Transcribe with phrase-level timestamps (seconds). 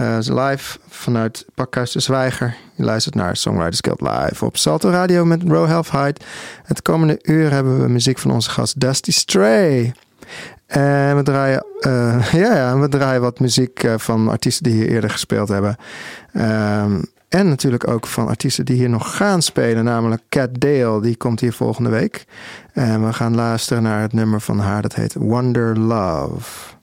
[0.00, 2.56] Uh, live vanuit Pakhuis de Zwijger.
[2.74, 6.24] Je luistert naar Songwriters Guild live op Salto Radio met Row Half Height.
[6.64, 9.94] Het komende uur hebben we muziek van onze gast Dusty Stray.
[10.66, 15.48] En we draaien, uh, ja, we draaien wat muziek van artiesten die hier eerder gespeeld
[15.48, 15.76] hebben.
[16.32, 21.02] Um, en natuurlijk ook van artiesten die hier nog gaan spelen, namelijk Cat Dale.
[21.02, 22.24] Die komt hier volgende week.
[22.72, 26.78] En we gaan luisteren naar het nummer van haar, dat heet Wonder Love.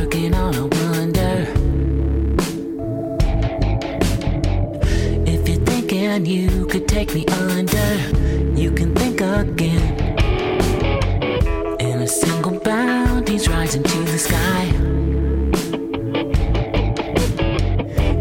[0.00, 1.36] working on a wonder.
[5.26, 7.90] If you're thinking you could take me under,
[8.58, 10.16] you can think again.
[11.80, 14.64] In a single bound, he's rising to the sky.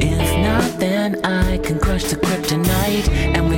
[0.01, 3.48] If not, then I can crush the kryptonite and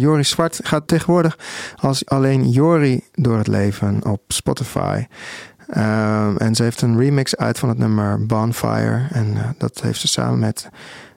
[0.00, 1.38] Jori Zwart gaat tegenwoordig
[1.76, 5.04] als alleen Jori door het leven op Spotify.
[5.70, 9.06] Ehm, en ze heeft een remix uit van het nummer Bonfire.
[9.12, 10.68] En eh, dat heeft ze samen met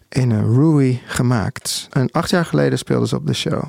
[0.09, 1.87] een Rui gemaakt.
[1.91, 3.63] En acht jaar geleden speelde ze op de show.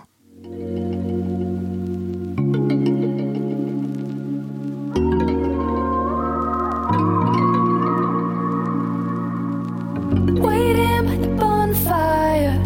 [10.42, 12.58] Waiting the bonfire,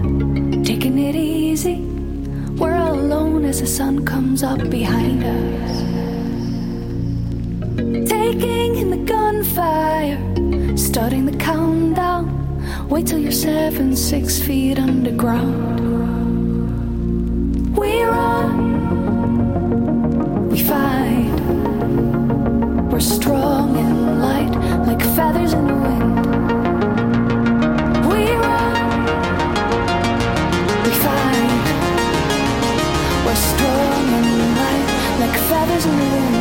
[0.63, 1.81] taking it easy.
[2.57, 5.88] We're alone as the sun comes up behind us.
[7.79, 10.19] Taking in the gunfire,
[10.77, 12.27] starting the countdown.
[12.89, 15.79] Wait till you're seven, six feet underground.
[17.77, 19.31] We run,
[20.51, 21.41] we fight.
[22.91, 24.51] We're strong and light,
[24.85, 26.27] like feathers in the wind.
[28.11, 28.75] We run,
[30.83, 31.67] we fight.
[33.25, 34.87] We're strong and light
[35.21, 36.38] like feathers in the wind.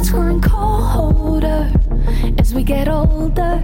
[0.00, 1.70] heart's growing colder
[2.38, 3.62] as we get older.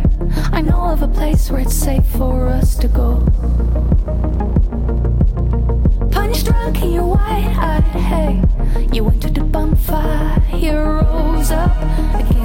[0.52, 3.24] I know of a place where it's safe for us to go.
[6.10, 8.42] Punch drunk in your white eyed hey,
[8.92, 11.74] You went to the bonfire, rose up
[12.20, 12.35] again.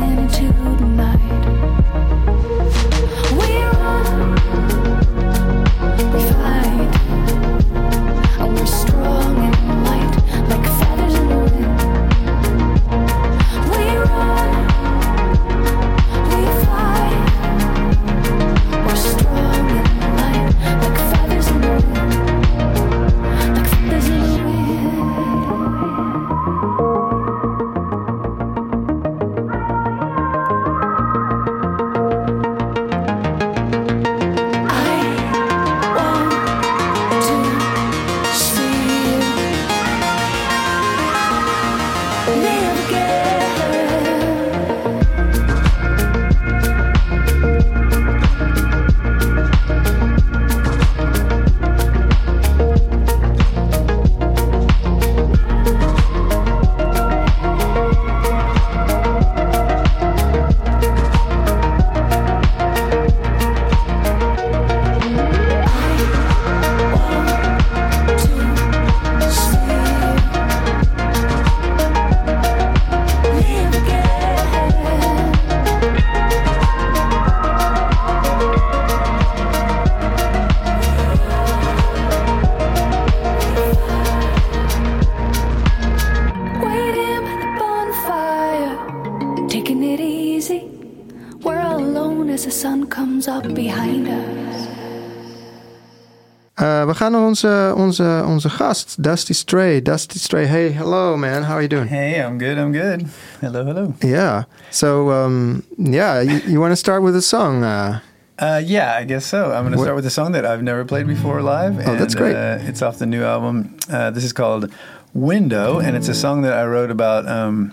[97.31, 99.81] Onze, onze, onze gast, Dusty Stray.
[99.81, 101.88] Dusty Stray, hey, hello man, how are you doing?
[101.88, 102.57] Hey, I'm good.
[102.57, 103.07] I'm good.
[103.39, 103.94] Hello, hello.
[104.00, 104.44] Yeah.
[104.69, 107.63] So, um, yeah, you, you want to start with a song?
[107.63, 108.00] Uh,
[108.38, 109.51] Uh, yeah, I guess so.
[109.51, 111.78] I'm going to start with a song that I've never played before live.
[111.88, 112.36] Oh, that's great.
[112.36, 113.75] Uh, it's off the new album.
[113.89, 114.66] Uh, this is called
[115.13, 117.72] Window, and it's a song that I wrote about um,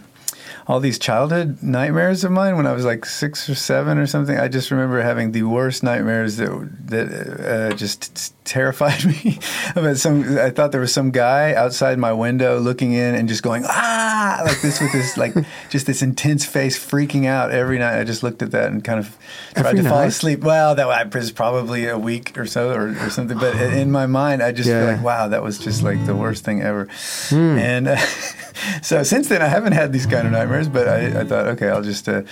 [0.69, 4.39] all these childhood nightmares of mine when I was like six or seven or something.
[4.39, 6.51] I just remember having the worst nightmares that
[6.89, 9.39] that uh, just t- terrified me.
[9.75, 13.43] about some, I thought there was some guy outside my window looking in and just
[13.43, 15.35] going ah like this with this like
[15.71, 17.99] just this intense face, freaking out every night.
[17.99, 19.17] I just looked at that and kind of
[19.55, 20.41] tried Every to fall asleep.
[20.41, 23.39] Well, that was probably a week or so or, or something.
[23.39, 24.85] But in my mind, I just Yeah.
[24.85, 26.89] feel like, wow, that was just like the worst thing ever.
[27.31, 27.97] And uh,
[28.83, 30.69] so since then, I haven't had these kind of nightmares.
[30.69, 32.23] But I, I thought, okay, I'll just uh,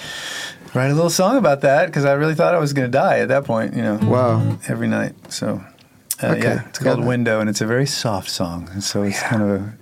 [0.74, 3.18] write a little song about that because I really thought I was going to die
[3.18, 3.74] at that point.
[3.74, 4.58] You know, wow.
[4.68, 5.14] every night.
[5.32, 5.62] So.
[6.22, 7.04] Uh, Okay, yeah, it's called it.
[7.04, 8.70] Window, and it's a very soft song.
[8.72, 9.74] And so it's kind of a,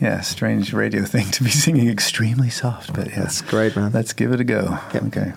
[0.00, 2.92] yeah, strange radio thing to be singing extremely soft.
[2.94, 3.90] But yeah, That's great, man.
[3.90, 4.78] let's give it a go.
[4.94, 5.02] Yep.
[5.06, 5.32] Okay.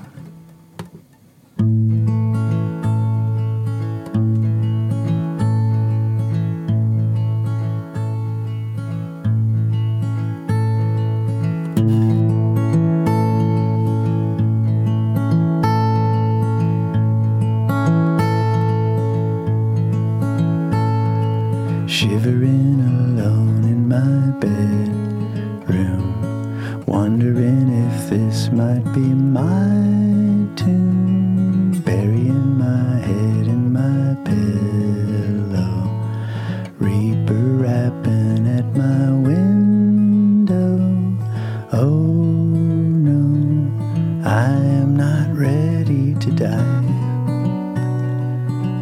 [44.46, 46.86] I am not ready to die.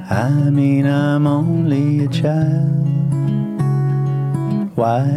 [0.10, 2.84] I mean, I'm only a child.
[4.75, 5.08] Why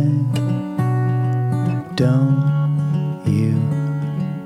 [1.96, 3.58] don't you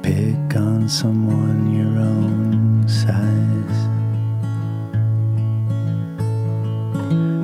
[0.01, 3.81] pick on someone your own size?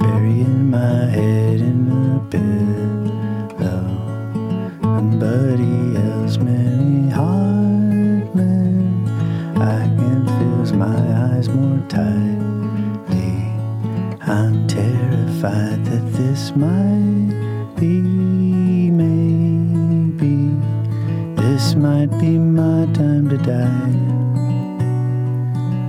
[0.01, 2.66] Burying my head in a pillow,
[16.57, 18.01] might be,
[18.91, 20.51] maybe,
[21.37, 23.93] this might be my time to die.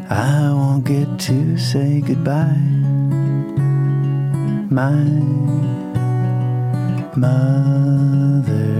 [0.09, 2.61] I won't get to say goodbye.
[4.69, 5.03] My
[7.15, 8.76] mother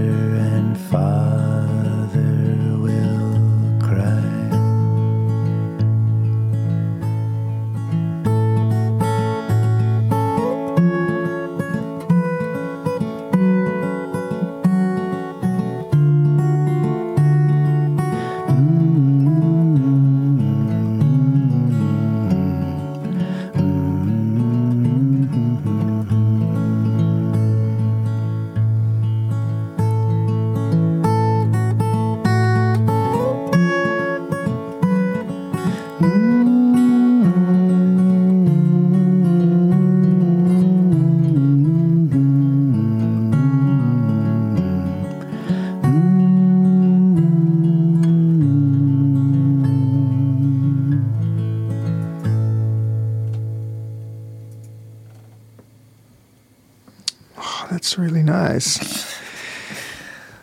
[58.22, 59.18] nice.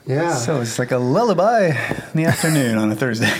[0.05, 0.35] Yeah.
[0.35, 1.67] So it's like a lullaby
[2.13, 3.31] in the afternoon on a Thursday.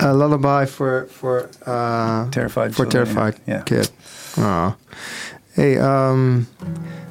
[0.00, 3.62] a lullaby for for uh, Terrified for children, terrified yeah.
[3.62, 3.90] kid.
[4.38, 4.74] Oh,
[5.54, 6.46] hey, um,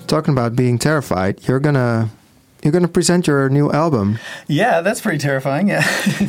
[0.07, 2.09] talking about being terrified, you're gonna
[2.63, 4.17] you're gonna present your new album.
[4.47, 5.69] Yeah, that's pretty terrifying.
[5.69, 5.81] Yeah,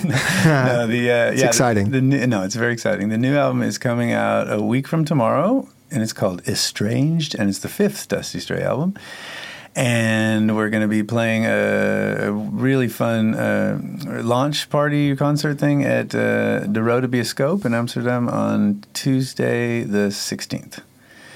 [0.44, 1.90] no, the uh, It's yeah, exciting.
[1.90, 3.08] The, new, no, it's very exciting.
[3.08, 7.48] The new album is coming out a week from tomorrow, and it's called Estranged, and
[7.48, 8.94] it's the fifth Dusty Stray album.
[9.74, 13.78] And we're going to be playing a, a really fun uh,
[14.22, 20.80] launch party concert thing at uh, De Rode Bioscoop in Amsterdam on Tuesday the 16th.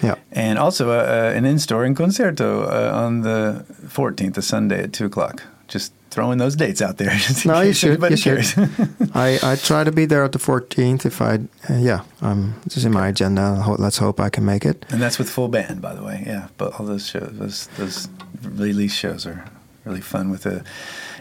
[0.03, 0.17] Yeah.
[0.33, 4.93] And also uh, uh, an in-store in Concerto uh, on the 14th, a Sunday at
[4.93, 5.43] 2 o'clock.
[5.69, 7.13] Just throwing those dates out there.
[7.45, 8.41] No, you should, you should.
[9.15, 11.35] I, I try to be there at the 14th if I
[11.69, 13.57] uh, yeah um this is in my agenda.
[13.67, 14.87] Ho- Let's hope I can make it.
[14.91, 16.25] and that's with full band, by the way.
[16.27, 18.09] Yeah, but all those shows, those those
[18.43, 19.45] release shows are
[19.85, 20.65] really fun with a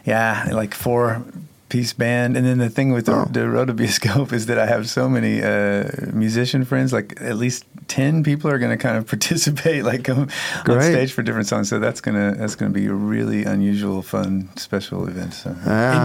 [0.05, 1.21] yeah, like four
[1.75, 2.37] piece band.
[2.37, 3.25] And then the thing with the, Oh.
[3.37, 7.65] the Rode Bioscoop is that I have so many uh, musician friends, like at least
[7.87, 10.27] 10 people are going to kind of participate like come
[10.69, 11.67] on stage for different songs.
[11.69, 15.33] So that's going to that's going to be a really unusual, fun, special event.
[15.33, 15.49] So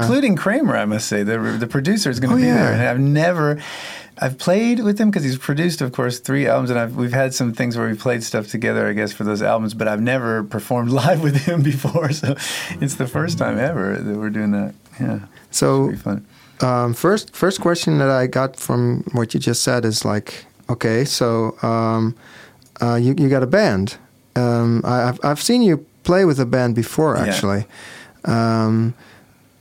[0.01, 2.63] including Kramer, I must say, the the producer is going to Oh, be yeah.
[2.65, 2.73] there.
[2.73, 3.63] And I've never
[4.23, 7.33] I've played with him because he's produced, of course, three albums, and I've, we've had
[7.33, 9.73] some things where we've played stuff together, I guess, for those albums.
[9.73, 12.35] But I've never performed live with him before, so
[12.83, 14.75] it's the first time ever that we're doing that.
[15.01, 15.21] Yeah,
[15.51, 15.93] So
[16.61, 21.05] um, first first question that I got from what you just said is like okay
[21.05, 22.15] so um,
[22.83, 23.97] uh, you you got a band.
[24.37, 27.25] Um, I, I've I've seen you play with a band before Yeah.
[27.25, 27.65] actually.
[28.25, 28.95] Um,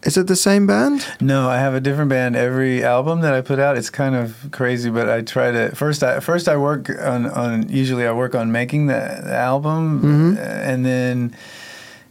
[0.04, 1.06] is it the same band?
[1.20, 3.76] No, I have a different band every album that I put out.
[3.78, 6.04] It's kind of crazy, but I try to first.
[6.04, 10.38] I first I work on on usually I work on making the, the album, Mhm.
[10.38, 11.36] uh, and then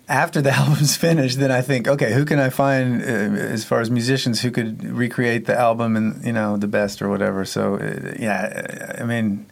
[0.09, 3.81] after the album's finished, then I think, okay, who can I find uh, as far
[3.81, 7.45] as musicians who could recreate the album and you know the best or whatever.
[7.45, 9.47] So uh, yeah, I mean,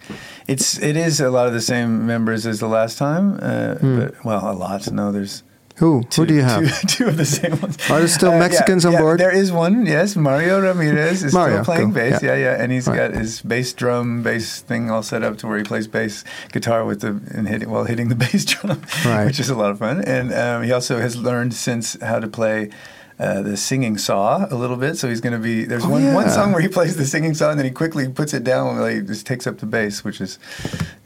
[0.49, 3.99] it's it is a lot of the same members as the last time, uh, Hmm.
[4.01, 4.91] but well, a lot.
[4.91, 5.43] No, there's
[5.77, 6.81] Who two, who do you have?
[6.83, 7.77] Two, two of the same ones.
[7.91, 9.21] Are there still Uh, yeah, Mexicans on yeah, board?
[9.21, 10.17] There is one, yes.
[10.17, 12.23] Mario Ramirez is Mario, still playing cool, bass.
[12.23, 12.35] yeah.
[12.35, 12.57] Yeah.
[12.57, 12.97] yeah, And he's Right.
[12.97, 16.85] got his bass drum, bass thing all set up to where he plays bass guitar
[16.87, 19.27] with the and hitting while hitting the bass drum, Right.
[19.27, 20.03] which is a lot of fun.
[20.03, 22.71] And um, he also has learned since how to play.
[23.19, 25.65] Uh, the singing saw a little bit, so he's going to be.
[25.65, 26.33] There's Oh, one one yeah.
[26.33, 28.95] song where he plays the singing saw and then he quickly puts it down and
[28.95, 30.39] he just takes up the bass, which is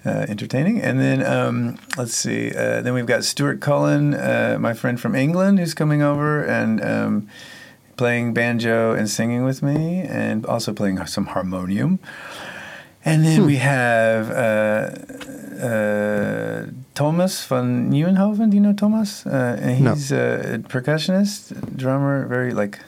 [0.05, 0.81] uh, entertaining.
[0.83, 2.50] And then um, let's see.
[2.50, 6.83] Uh, then we've got Stuart Cullen, uh, my friend from England, who's coming over and
[6.83, 7.29] um,
[7.97, 12.00] playing banjo and singing with me, and also playing some harmonium.
[13.05, 13.47] And then Hmm.
[13.47, 14.31] we have
[15.62, 18.50] uh, Thomas van Nieuwenhoven.
[18.50, 19.25] Do you know Thomas?
[19.26, 19.95] Uh, and No.
[19.95, 22.79] he's a percussionist, drummer, very like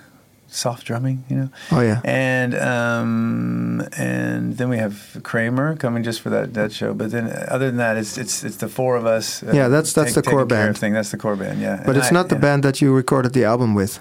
[0.49, 1.49] soft drumming, you know.
[1.71, 2.01] Oh yeah.
[2.05, 6.95] And um, and then we have Kramer coming just for that that show.
[6.95, 9.43] But then uh, other than that, it's it's it's the four of us.
[9.43, 10.77] uh, Yeah, that's- that's the core band.
[10.79, 11.61] Thing that's the core band.
[11.61, 13.99] Yeah, But And it's I- not the band that you recorded the album with.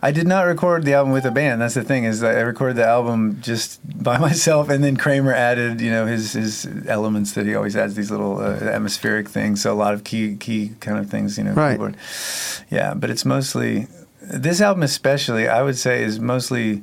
[0.00, 1.60] I did not record the album with a band.
[1.60, 5.32] That's the thing is that I recorded the album just by myself, and then Kramer
[5.32, 9.62] added, you know, his his elements that he always adds these little uh, atmospheric things.
[9.62, 11.52] So a lot of key key kind of things, you know.
[11.52, 11.72] Right.
[11.72, 11.96] Keyboard.
[12.70, 13.88] Yeah, but it's mostly
[14.20, 16.82] this album, especially I would say, is mostly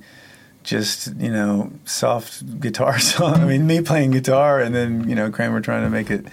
[0.63, 3.36] just you know soft guitar song.
[3.36, 6.25] I mean, me playing guitar, and then you know Kramer trying to make it,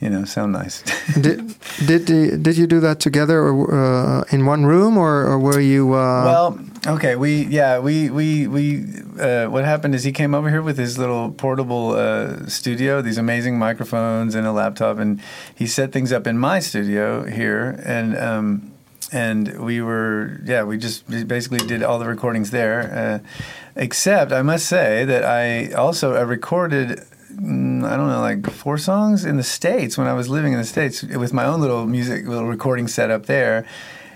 [0.00, 0.82] you know, sound nice.
[1.20, 1.54] did
[1.86, 5.60] did the, did you do that together or uh, in one room or, or were
[5.60, 5.94] you?
[5.94, 8.84] Uh, well, okay, we yeah we we we
[9.18, 13.18] uh, what happened is he came over here with his little portable uh, studio, these
[13.18, 15.20] amazing microphones and a laptop, and
[15.54, 18.72] he set things up in my studio here, and um,
[19.12, 23.28] and we were yeah we just basically did all the recordings there, uh,
[23.76, 27.02] except I must say that I also I recorded.
[27.36, 30.58] Mm, I don't know, like four songs in the states when I was living in
[30.58, 33.66] the states with my own little music, little recording setup there.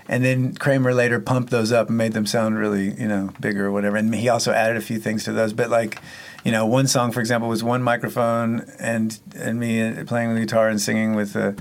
[0.07, 3.67] And then Kramer later pumped those up and made them sound really, you know, bigger
[3.67, 3.95] or whatever.
[3.95, 5.53] And he also added a few things to those.
[5.53, 5.99] But like,
[6.43, 10.39] you know, one song, for example, was one microphone and and me uh, playing the
[10.41, 11.51] guitar and singing with uh,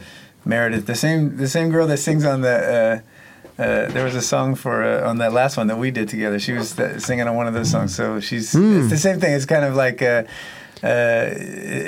[0.47, 3.03] Meredith, the same the same girl that sings on the.
[3.59, 6.09] Uh, uh, there was a song for uh, on that last one that we did
[6.09, 6.39] together.
[6.39, 8.81] She was uh, singing on one of those songs, so she's Hmm.
[8.81, 9.35] it's the same thing.
[9.35, 10.23] It's kind of like uh,
[10.83, 11.31] uh,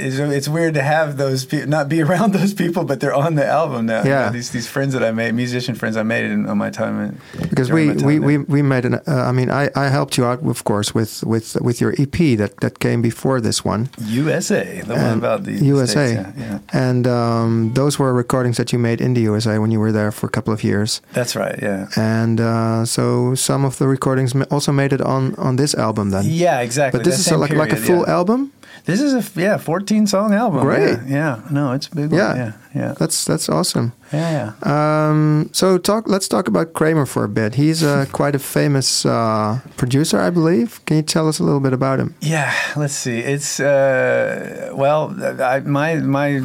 [0.06, 3.34] it's, it's weird to have those people, not be around those people, but they're on
[3.34, 4.02] the album now.
[4.02, 4.26] You Yeah.
[4.26, 6.94] know, these these friends that I made, musician friends I made in, on my time.
[7.04, 7.20] In,
[7.50, 10.24] because we, time we, we, we made an uh, I mean I, I helped you
[10.24, 13.88] out of course with with with your EP that that came before this one
[14.20, 16.86] USA, the one about the USA States, yeah, yeah.
[16.88, 20.10] and um, those were recordings that you made in the USA when you were there
[20.12, 21.58] for a couple of years That's right.
[21.62, 21.86] Yeah.
[21.96, 26.24] and uh, so some of the recordings also made it on on this album then
[26.26, 26.98] Yeah, exactly.
[26.98, 28.18] but this that is a, like like a full yeah.
[28.18, 28.52] album
[28.84, 30.62] This is a yeah, fourteen song album.
[30.62, 30.98] Great.
[31.06, 31.42] Yeah, yeah.
[31.50, 32.12] no, it's a big.
[32.12, 32.28] Yeah.
[32.28, 32.36] one.
[32.36, 35.08] yeah, yeah, that's that's awesome yeah, yeah.
[35.08, 36.08] Um, so talk.
[36.08, 37.54] Let's talk about Kramer for a bit.
[37.54, 40.84] He's uh, quite a famous uh, producer, I believe.
[40.86, 42.14] Can you tell us a little bit about him?
[42.20, 43.18] Yeah, let's see.
[43.18, 46.40] It's uh, well, I, my my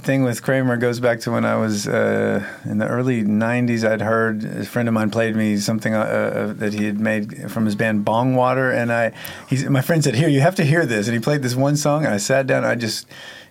[0.00, 3.88] thing with Kramer goes back to when I was uh, in the early '90s.
[3.88, 7.50] I'd heard a friend of mine played me something uh, uh, that he had made
[7.50, 9.12] from his band Bongwater, and I,
[9.48, 11.76] he's, my friend said, "Here, you have to hear this." And he played this one
[11.76, 12.58] song, and I sat down.
[12.58, 13.06] And I just.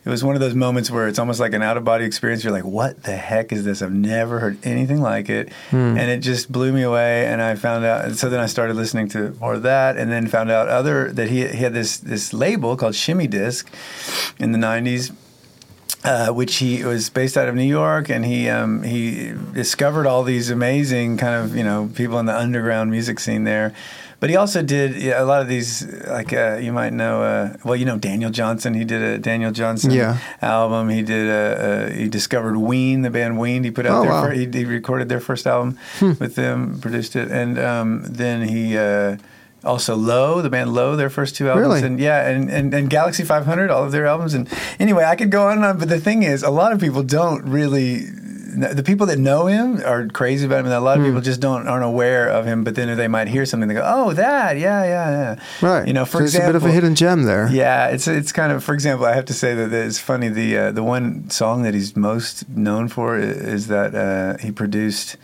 [0.05, 2.43] It was one of those moments where it's almost like an out of body experience.
[2.43, 3.81] You're like, what the heck is this?
[3.81, 5.51] I've never heard anything like it.
[5.71, 7.25] And it just blew me away.
[7.25, 10.12] And I found out, and so then I started listening to more of that and
[10.12, 13.67] then found out other, that he, he had this, this label called Shimmy Disc
[14.38, 15.12] in the 90s.
[16.03, 20.21] Uh, which he was based out of New York, and he um, he discovered all
[20.21, 23.74] these amazing kind of you know people in the underground music scene there.
[24.19, 27.57] But he also did yeah, a lot of these, like uh, you might know, uh,
[27.63, 28.74] well, you know Daniel Johnston.
[28.74, 30.17] He did a Daniel Johnston Yeah.
[30.41, 30.89] album.
[30.89, 33.63] He did a, a he discovered Ween, the band Ween.
[33.63, 34.24] He put out Oh, their wow.
[34.24, 38.77] fir- he, he recorded their first album with them, produced it, and um, then he.
[38.77, 39.17] Uh,
[39.63, 41.82] also, Low, the band Low, their first two albums, Really?
[41.88, 44.36] and yeah, and, and, and Galaxy 500, all of their albums.
[44.36, 44.47] And
[44.78, 47.01] anyway, I could go on and on, but the thing is, a lot of people
[47.01, 48.01] don't really.
[48.56, 51.41] The people that know him are crazy about him, and a lot of people just
[51.41, 52.63] don't aren't aware of him.
[52.63, 55.88] But then they might hear something, they go, "Oh, that, yeah, yeah, yeah." Right.
[55.88, 57.50] You know, for so it's example, a bit of a hidden gem there.
[57.52, 58.63] yeah, it's it's kind of.
[58.63, 60.30] For example, I have to say that it's funny.
[60.30, 65.18] The uh, the one song that he's most known for is that uh, he produced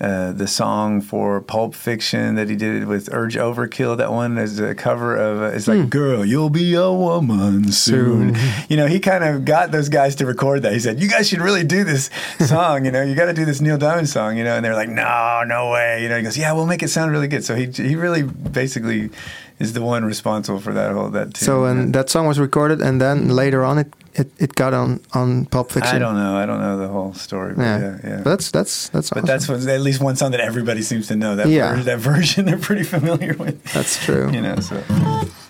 [0.00, 3.98] uh, the song for Pulp Fiction that he did with Urge Overkill.
[3.98, 5.42] That one is a cover of.
[5.42, 8.36] Uh, it's like, "Girl, you'll be a woman soon."
[8.68, 10.72] You know, he kind of got those guys to record that.
[10.72, 12.08] He said, "You guys should really do this
[12.38, 12.84] song.
[12.84, 14.88] You know, you got to do this Neil Diamond song." You know, and they're like,
[14.88, 17.54] "No, no way." You know, he goes, "Yeah, we'll make it sound really good." So
[17.54, 19.10] he he really basically
[19.58, 21.34] is the one responsible for that whole that.
[21.34, 21.44] Tune.
[21.44, 25.00] So and that song was recorded, and then later on, it it, it got on
[25.12, 25.94] on Pulp Fiction.
[25.96, 26.36] I don't know.
[26.36, 27.54] I don't know the whole story.
[27.54, 28.16] But Yeah, yeah, yeah.
[28.24, 29.10] But that's that's that's.
[29.10, 29.26] But awesome.
[29.26, 31.36] that's what, at least one song that everybody seems to know.
[31.36, 31.74] That Yeah.
[31.76, 33.62] ver- that version they're pretty familiar with.
[33.72, 34.30] That's true.
[34.32, 34.82] You know, so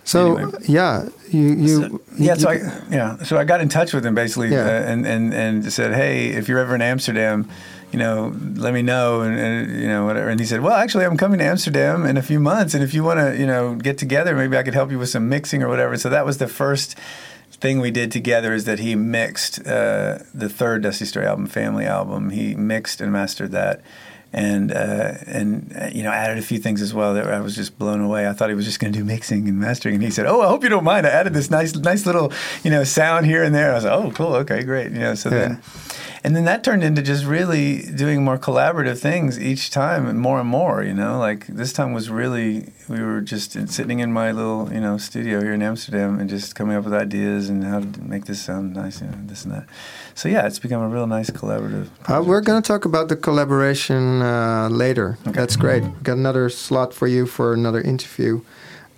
[0.04, 0.58] so anyway.
[0.66, 2.34] yeah, you you yeah.
[2.34, 2.54] you- So I
[2.90, 3.16] yeah.
[3.24, 4.66] So I got in touch with him basically, Yeah.
[4.66, 7.48] uh, and and and said, hey, if you're ever in Amsterdam.
[7.92, 10.28] You know, let me know, and, and you know whatever.
[10.28, 12.94] And he said, "Well, actually, I'm coming to Amsterdam in a few months, and if
[12.94, 15.60] you want to, you know, get together, maybe I could help you with some mixing
[15.60, 16.96] or whatever." So that was the first
[17.60, 21.84] thing we did together is that he mixed uh, the third Dusty Stray album, Family
[21.86, 22.30] album.
[22.30, 23.80] He mixed and mastered that,
[24.32, 27.54] and uh, and uh, you know added a few things as well that I was
[27.56, 28.28] just blown away.
[28.28, 30.40] I thought he was just going to do mixing and mastering, and he said, "Oh,
[30.40, 31.06] I hope you don't mind.
[31.06, 32.32] I added this nice nice little
[32.64, 35.14] you know sound here and there." I was like, "Oh, cool, okay, great." You know,
[35.14, 35.38] so Yeah.
[35.38, 35.62] then.
[36.22, 40.38] And then that turned into just really doing more collaborative things each time, and more
[40.40, 40.82] and more.
[40.84, 44.80] You know, like this time was really we were just sitting in my little you
[44.80, 48.24] know studio here in Amsterdam and just coming up with ideas and how to make
[48.26, 49.64] this sound nice, you know, this and that.
[50.14, 51.86] So yeah, it's become a real nice collaborative.
[52.06, 55.16] Uh, we're going to talk about the collaboration uh, later.
[55.24, 55.82] That's great.
[56.02, 58.40] Got another slot for you for another interview.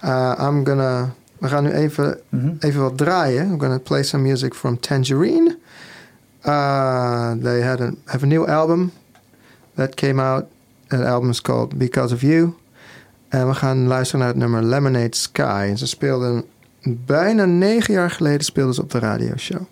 [0.03, 1.13] Uh, I'm gonna.
[1.41, 2.65] We gaan nu even, Mhm.
[2.65, 3.47] even wat draaien.
[3.51, 5.57] I'm gonna play some music from Tangerine.
[6.45, 8.93] Uh, they had a, have a new album
[9.75, 10.45] that came out.
[10.89, 12.55] That album is called Because of You.
[13.29, 15.67] En we gaan luisteren naar het nummer Lemonade Sky.
[15.69, 16.45] En ze speelden
[16.83, 19.63] bijna negen jaar geleden speelden ze op de radioshow.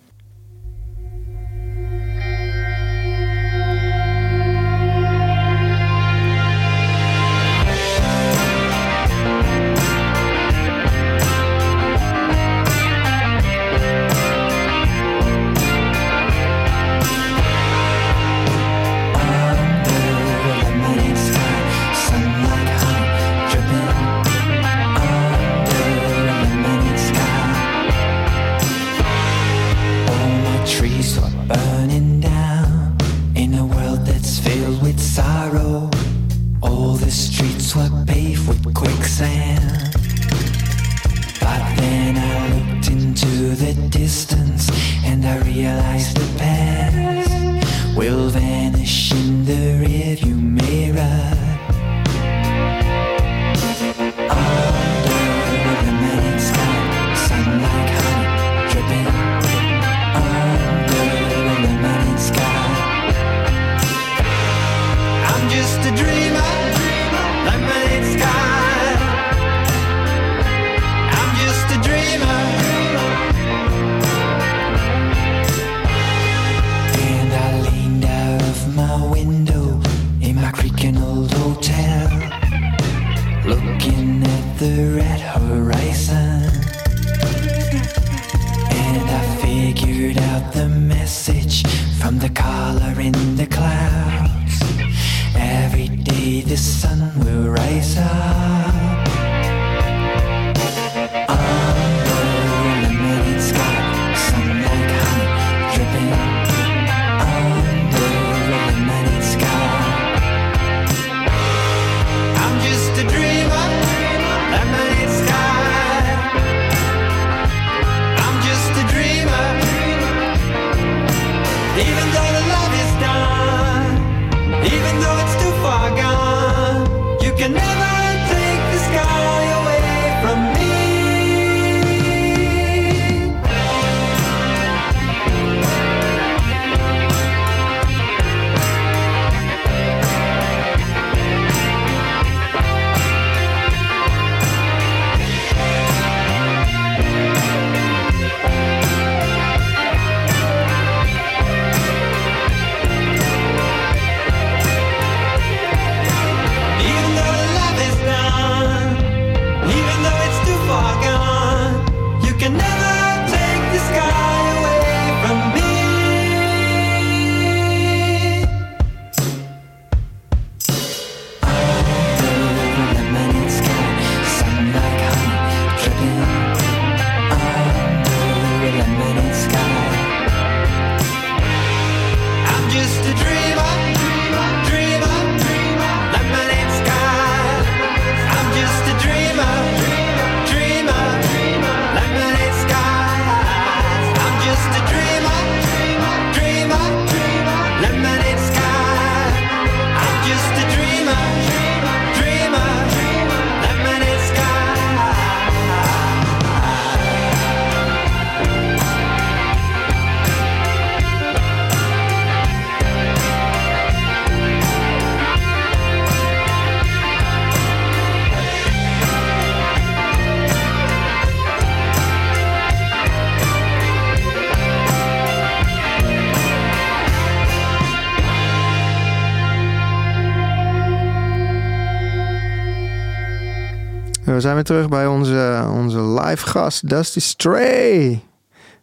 [234.50, 238.24] Zijn weer terug bij onze, onze live gast, Dusty Stray.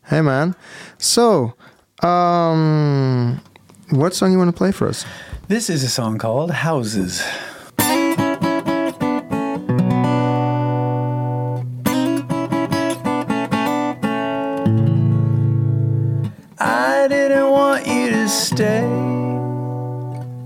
[0.02, 0.56] Hey man.
[0.98, 1.56] So,
[2.04, 3.40] um,
[3.88, 5.06] what song you want to play for us?
[5.48, 7.24] This is a song called Houses.
[16.60, 18.86] I didn't want you to stay.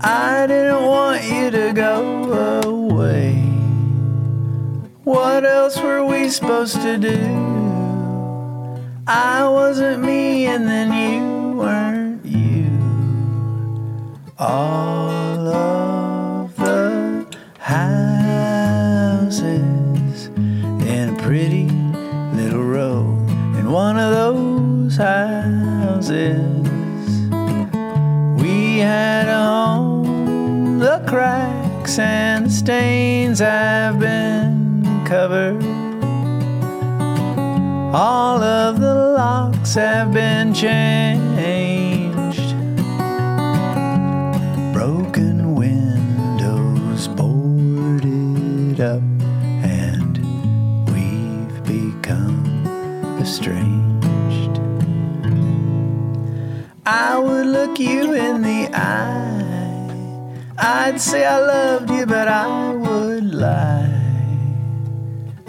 [0.00, 2.81] I didn't want you to go away.
[5.04, 7.18] What else were we supposed to do?
[9.04, 12.70] I wasn't me, and then you weren't you.
[14.38, 17.26] All of the
[17.58, 17.88] houses
[20.28, 21.68] in a pretty
[22.36, 23.00] little row.
[23.58, 26.38] In one of those houses,
[28.40, 30.78] we had a home.
[30.78, 34.31] The cracks and the stains I've been
[37.94, 42.56] All of the locks have been changed.
[44.72, 49.02] Broken windows boarded up,
[49.62, 50.16] and
[50.88, 52.64] we've become
[53.20, 54.58] estranged.
[56.86, 59.84] I would look you in the eye.
[60.56, 63.81] I'd say I loved you, but I would lie.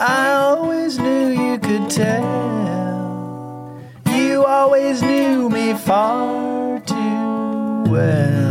[0.06, 2.26] I always knew you could tell.
[4.14, 8.43] You always knew me far too well.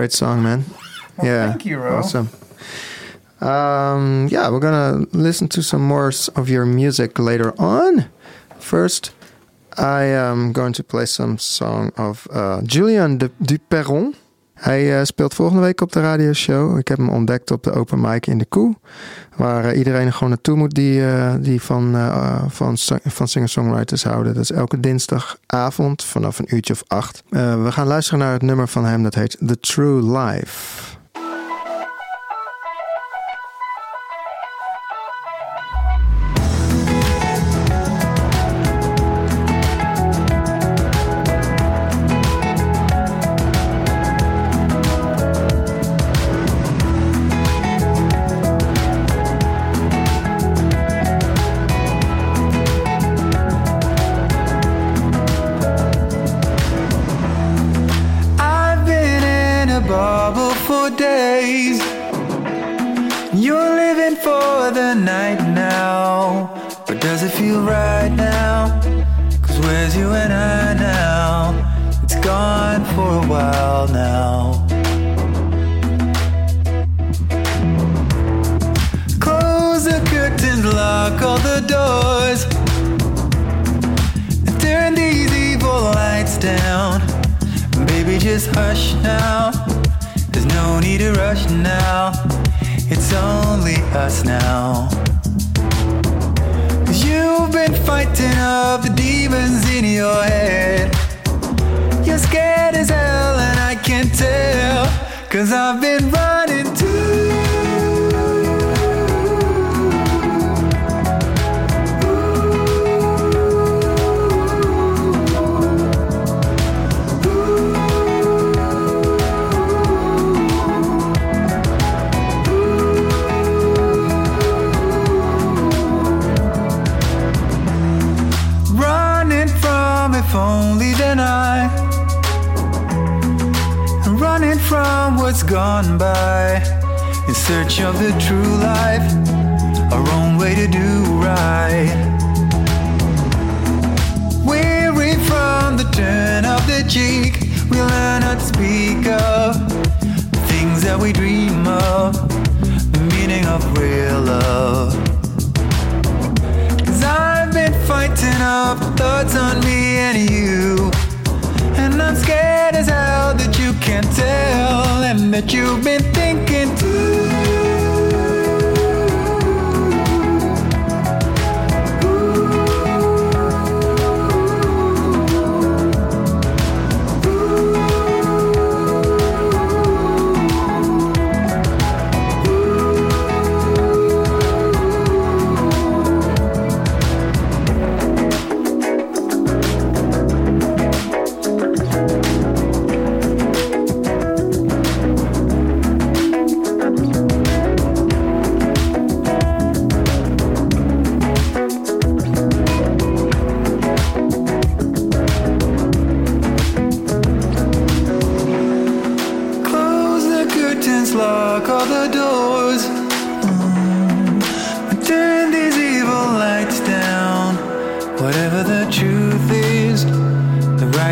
[0.00, 0.64] Great song, man.
[1.22, 1.50] yeah.
[1.50, 1.98] thank you, Ro.
[1.98, 2.30] Awesome.
[3.42, 8.08] Um, yeah, we're gonna listen to some more of your music later on.
[8.58, 9.12] First,
[9.76, 14.14] I am going to play some song of uh, Julian de Duperron.
[14.60, 16.78] Hij eh, speelt volgende week op de radioshow.
[16.78, 18.74] Ik heb hem ontdekt op de open mic in de Koe.
[19.36, 21.96] Waar eh, iedereen gewoon naartoe moet die, eh, die van,
[22.48, 24.34] van, van singer-songwriters houden.
[24.34, 27.22] Dat is elke dinsdagavond vanaf een uurtje of acht.
[27.28, 30.98] We gaan luisteren naar het nummer van hem dat heet The True Life.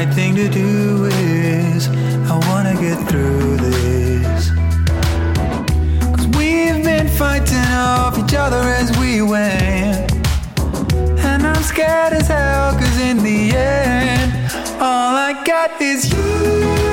[0.09, 1.89] Right thing to do is.
[2.31, 4.51] I wanna get through this.
[6.17, 10.13] Cause we've been fighting off each other as we went.
[11.21, 14.33] And I'm scared as hell, cause in the end,
[14.81, 16.88] all I got is you.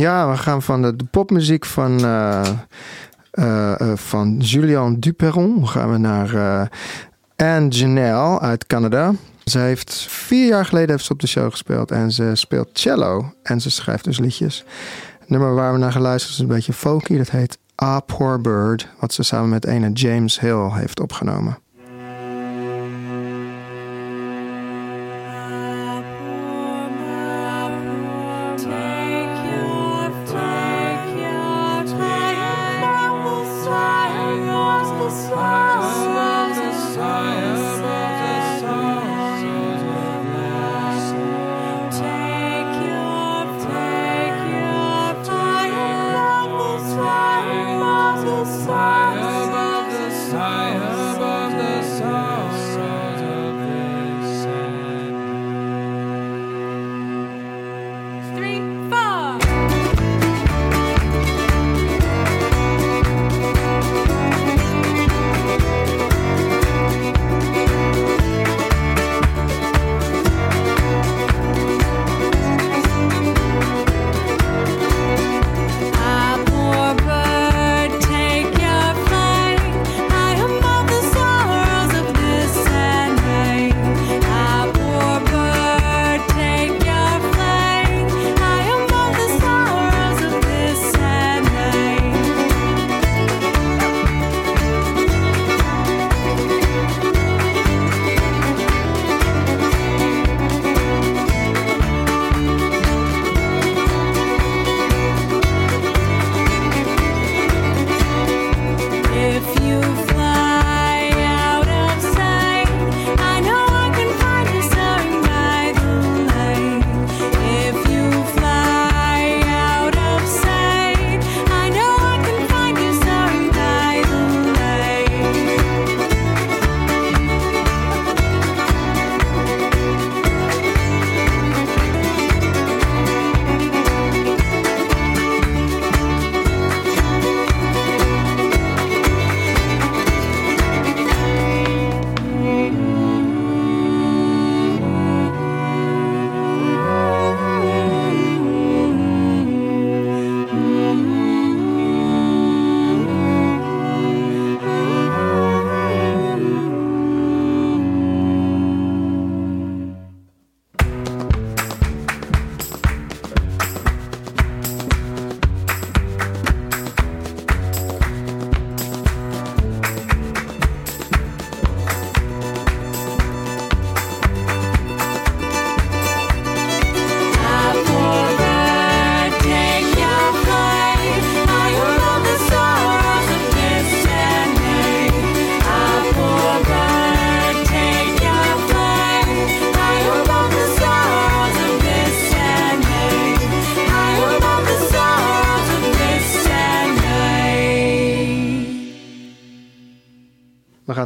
[0.00, 2.48] Ja, we gaan van de, popmuziek van, eh,
[3.30, 6.28] eh, eh, van Julian Duperron gaan we naar
[7.36, 9.12] Anne Janelle uit Canada.
[9.44, 13.32] Ze heeft vier jaar geleden heeft ze op de show gespeeld en ze speelt cello
[13.42, 14.64] en ze schrijft dus liedjes.
[15.20, 17.16] Het nummer waar we naar geluisterd is een beetje folky.
[17.16, 21.58] Dat heet Ah Poor Bird, wat ze samen met ene James Hill heeft opgenomen.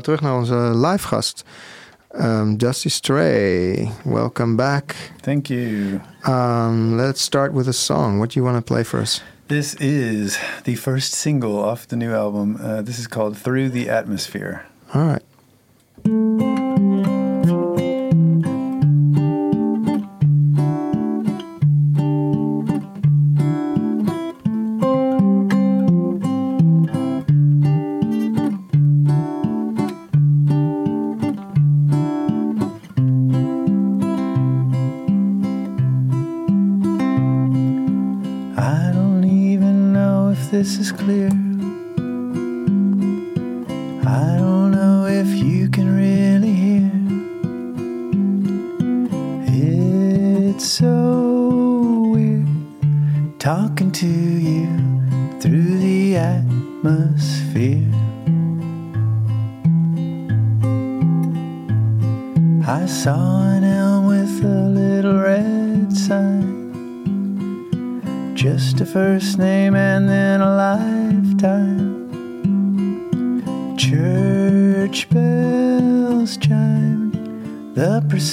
[0.04, 1.44] Terug naar onze live gast,
[2.20, 3.90] um, Dusty Stray.
[4.04, 4.94] Welcome back.
[5.20, 6.00] Thank you.
[6.26, 8.18] Um, let's start with a song.
[8.18, 9.22] What do you want to play for us?
[9.46, 12.56] This is the first single off the new album.
[12.60, 14.60] Uh, this is called Through the Atmosphere.
[14.92, 15.22] All right.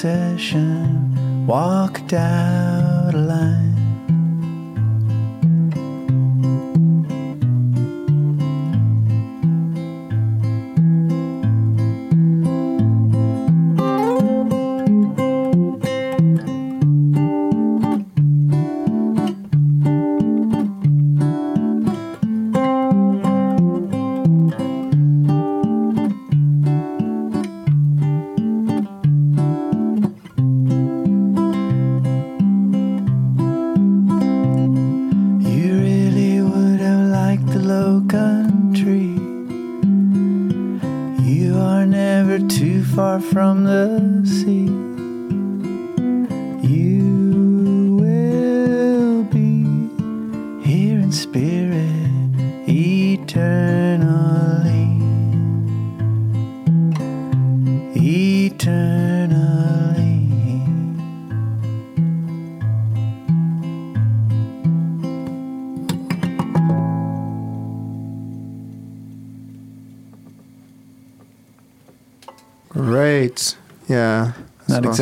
[0.02, 3.18] Procession walked out a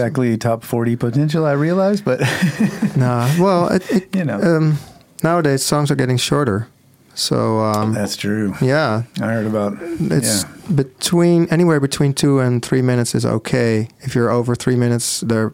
[0.10, 2.20] exactly top 40 potential, I realize, but
[2.96, 3.30] Nah.
[3.40, 4.78] Well, it, it, you know, um,
[5.24, 6.68] nowadays songs are getting shorter.
[7.14, 8.56] So, um, that's true.
[8.62, 10.74] yeah, I heard about it's yeah.
[10.74, 13.90] between anywhere between two and three minutes is okay.
[14.00, 15.54] If you're over three minutes, there,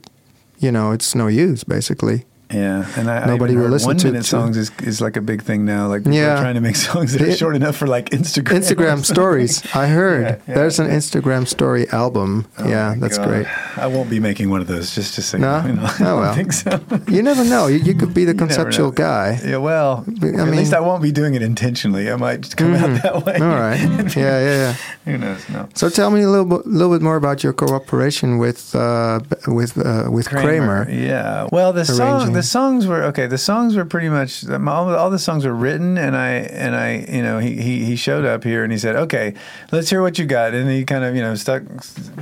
[0.59, 2.25] you know, it's no use basically.
[2.53, 5.21] Yeah, and I, Nobody I will listen one to- minute songs is, is like a
[5.21, 5.87] big thing now.
[5.87, 6.35] Like people Yeah.
[6.37, 8.59] are trying to make songs that are The- short enough for like Instagram.
[8.59, 9.63] Instagram stories.
[9.75, 10.87] I heard Yeah, yeah, there's an.
[10.87, 12.45] Instagram story album.
[12.59, 13.27] Oh yeah, that's God.
[13.27, 13.47] great.
[13.77, 14.93] I won't be making one of those.
[14.93, 15.65] Just to say, No?
[15.65, 16.35] you know, I Oh, don't well.
[16.35, 16.79] think so.
[17.09, 17.67] You never know.
[17.67, 19.39] You, you could be the conceptual guy.
[19.43, 22.11] Yeah, well, I at mean- least I won't be doing it intentionally.
[22.11, 23.33] I might just come out that way.
[23.33, 23.43] Mm-hmm.
[23.43, 24.15] All right.
[24.15, 24.75] Yeah, yeah, yeah.
[25.05, 25.49] Who knows?
[25.49, 25.67] No.
[25.73, 29.77] So tell me a little bit, little bit more about your cooperation with uh, with
[29.83, 30.87] uh, with Kramer.
[30.89, 31.49] Yeah.
[31.51, 32.34] Well, the song.
[32.35, 33.27] The songs were okay.
[33.27, 37.05] The songs were pretty much all, all the songs were written, and I and I,
[37.09, 39.33] you know, he, he he showed up here and he said, "Okay,
[39.71, 41.63] let's hear what you got." And he kind of, you know, stuck,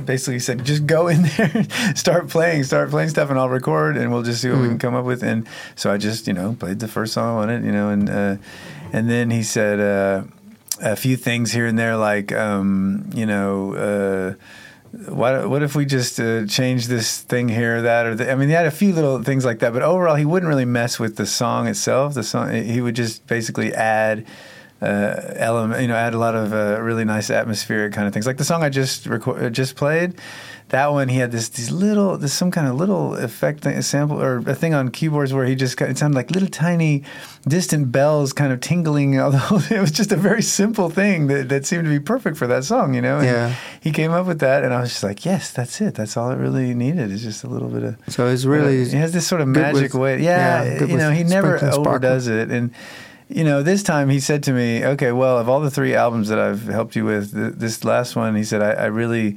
[0.04, 4.12] basically said, "Just go in there, start playing, start playing stuff, and I'll record, and
[4.12, 5.46] we'll just see what we can come up with." And
[5.76, 8.36] so I just, you know, played the first song on it, you know, and uh,
[8.92, 9.80] and then he said.
[9.80, 10.24] Uh,
[10.80, 14.34] a few things here and there, like um, you know, uh,
[15.08, 18.34] what what if we just uh, change this thing here or that or the, I
[18.34, 20.98] mean, he had a few little things like that, but overall, he wouldn't really mess
[20.98, 22.14] with the song itself.
[22.14, 24.26] The song he would just basically add.
[24.82, 28.26] Uh, element, you know, add a lot of uh, really nice atmospheric kind of things.
[28.26, 30.20] Like the song I just reco- uh, just played,
[30.70, 34.20] that one he had this these little, this some kind of little effect a sample
[34.20, 37.04] or a thing on keyboards where he just got, it sounded like little tiny
[37.46, 39.20] distant bells kind of tingling.
[39.24, 42.46] Although it was just a very simple thing that, that seemed to be perfect for
[42.46, 43.18] that song, you know.
[43.18, 43.54] And Yeah.
[43.80, 45.94] he came up with that, and I was just like, yes, that's it.
[45.94, 47.10] That's all it really needed.
[47.12, 47.96] Is just a little bit of.
[48.08, 50.22] So it's really uh, he has this sort of magic with- way.
[50.22, 51.88] Yeah, yeah, you know, he never sprinkle and sparkle.
[52.08, 52.70] overdoes it, and
[53.28, 56.28] you know, this time he said to me, "Okay, well, of all the three albums
[56.28, 59.36] that I've helped you with, th- this last one," he said, I, "I really."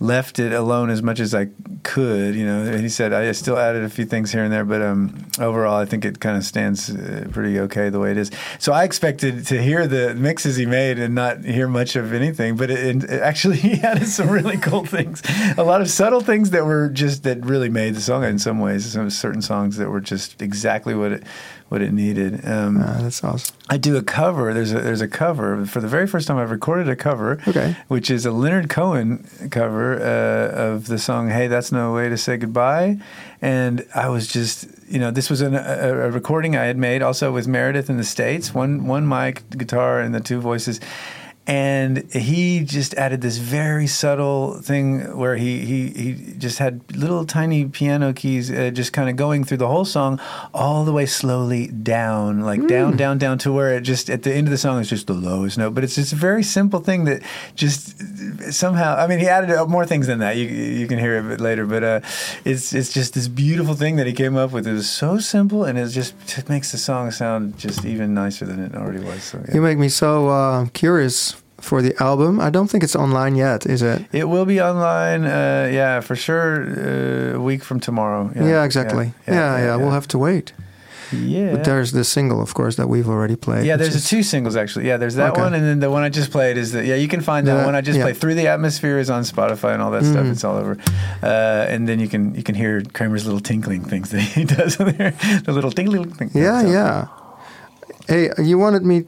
[0.00, 1.48] Left it alone as much as I
[1.82, 2.62] could, you know.
[2.62, 5.76] And he said I still added a few things here and there, but um, overall,
[5.76, 8.30] I think it kind of stands uh, pretty okay the way it is.
[8.58, 12.56] So I expected to hear the mixes he made and not hear much of anything,
[12.56, 15.22] but it, it actually he added some really cool things,
[15.58, 18.58] a lot of subtle things that were just that really made the song in some
[18.58, 18.90] ways.
[18.90, 21.24] Some certain songs that were just exactly what it
[21.68, 22.44] what it needed.
[22.44, 23.54] Um, Ah, that's awesome.
[23.68, 24.52] I do a cover.
[24.52, 27.38] There's a there's a cover for the very first time I've recorded a cover.
[27.46, 27.76] Okay.
[27.86, 32.16] Which is a Leonard Cohen cover uh, of the song "Hey, That's No Way to
[32.16, 32.98] Say Goodbye,"
[33.40, 37.02] and I was just you know this was an, a, a recording I had made
[37.02, 38.54] also with Meredith in the states.
[38.54, 40.80] One one mic, guitar, and the two voices.
[41.50, 47.26] And he just added this very subtle thing where he, he, he just had little
[47.26, 50.20] tiny piano keys uh, just kind of going through the whole song
[50.54, 54.32] all the way slowly down, like down, down, down to where it just at the
[54.32, 55.74] end of the song is just the lowest note.
[55.74, 57.20] But it's just a very simple thing that
[57.56, 57.98] just
[58.52, 60.36] somehow, I mean, he added more things than that.
[60.36, 62.00] You, you can hear it a bit later, but uh,
[62.44, 64.68] it's, it's just this beautiful thing that he came up with.
[64.68, 68.46] It was so simple and it just, just makes the song sound just even nicer
[68.46, 69.24] than it already was.
[69.24, 69.54] So, yeah.
[69.56, 72.40] You make me so uh, curious for the album.
[72.40, 74.02] I don't think it's online yet, is it?
[74.12, 76.62] It will be online, uh, yeah, for sure.
[76.64, 78.30] Uh, a week from tomorrow.
[78.34, 79.12] Yeah, exactly.
[79.28, 80.52] Yeah yeah, We'll have to wait.
[81.12, 81.52] Yeah.
[81.56, 83.66] But there's the single, of course, that we've already played.
[83.66, 84.86] yeah, there's is- two singles actually.
[84.86, 85.42] Yeah, there's that Okay.
[85.42, 86.94] one, and then the one I just played is that, yeah.
[86.94, 88.04] You can find that one I just yeah.
[88.04, 88.16] played.
[88.16, 90.24] Through the atmosphere is on Spotify and all that stuff.
[90.24, 90.30] Mhm.
[90.32, 90.76] It's all over,
[91.22, 91.26] uh,
[91.72, 94.92] and then you can you can hear Kramer's little tinkling things that he does on
[94.98, 95.12] there.
[95.44, 96.30] The little tinkling thing.
[96.32, 97.06] Yeah, yeah.
[98.06, 99.04] Hey, you wanted me.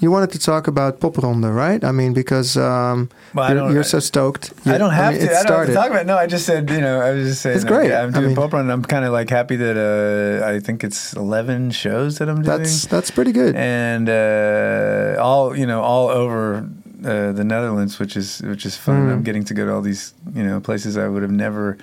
[0.00, 1.82] You wanted to talk about Popronde, right?
[1.82, 4.52] I mean, because um, Well, you're, you're so stoked.
[4.64, 5.26] I don't have mean, to.
[5.26, 6.02] It I don't to talk about.
[6.02, 6.06] it.
[6.06, 6.70] No, I just said.
[6.70, 7.56] You know, I was just saying.
[7.56, 7.92] It's great.
[7.92, 8.70] I'm I doing mean- pop run.
[8.70, 12.58] I'm kind of like happy that uh, I think it's 11 shows that I'm doing.
[12.58, 13.56] That's that's pretty good.
[13.56, 16.68] and uh, all you know all over
[17.04, 19.08] uh, the Netherlands, which is which is fun.
[19.08, 19.12] Mm.
[19.12, 21.76] I'm getting to go to all these you know places I would have never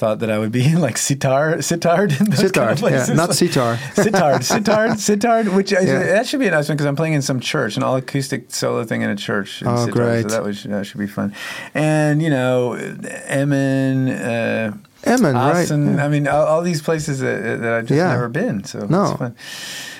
[0.00, 3.08] thought that I would be like Sitar, Sittard, and those kind Sitar, of places.
[3.10, 3.76] yeah, not sitar.
[3.94, 5.98] Sittard, Sittard, Sittard, which is, Yeah.
[6.14, 8.50] that should be a nice one because I'm playing in some church, an all acoustic
[8.52, 9.60] solo thing in a church.
[9.62, 10.22] in Oh, Sittard, great.
[10.22, 11.34] So that, was, that should be fun.
[11.74, 14.72] And, you know, Emmen, uh,
[15.04, 15.56] Emmen, right?
[15.62, 16.04] Assen, Yeah.
[16.04, 18.08] I mean, all, all these places that, that I've just Yeah.
[18.08, 18.64] never been.
[18.64, 19.02] So No.
[19.10, 19.34] it's fun.